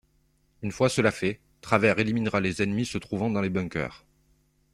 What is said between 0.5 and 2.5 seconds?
Une fois cela fait, Travers éliminera